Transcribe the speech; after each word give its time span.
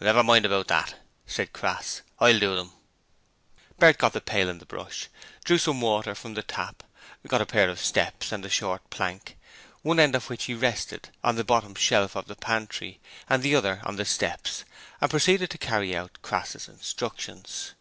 'Never 0.00 0.24
mind 0.24 0.44
about 0.44 0.66
that,' 0.66 0.96
said 1.24 1.52
Crass. 1.52 2.02
'I'll 2.18 2.38
do 2.40 2.56
them.' 2.56 2.72
Bert 3.78 3.96
got 3.96 4.12
the 4.12 4.20
pail 4.20 4.48
and 4.48 4.60
the 4.60 4.66
brush, 4.66 5.06
drew 5.44 5.56
some 5.56 5.80
water 5.80 6.16
from 6.16 6.34
the 6.34 6.42
tap, 6.42 6.82
got 7.28 7.40
a 7.40 7.46
pair 7.46 7.70
of 7.70 7.78
steps 7.78 8.32
and 8.32 8.44
a 8.44 8.48
short 8.50 8.90
plank, 8.90 9.38
one 9.82 10.00
end 10.00 10.16
of 10.16 10.28
which 10.28 10.46
he 10.46 10.54
rested 10.54 11.10
on 11.22 11.36
the 11.36 11.44
bottom 11.44 11.76
shelf 11.76 12.16
of 12.16 12.26
the 12.26 12.34
pantry 12.34 12.98
and 13.30 13.44
the 13.44 13.54
other 13.54 13.80
on 13.84 13.94
the 13.94 14.04
steps, 14.04 14.64
and 15.00 15.12
proceeded 15.12 15.48
to 15.50 15.58
carry 15.58 15.94
out 15.94 16.18
Crass's 16.22 16.66
instructions. 16.66 17.74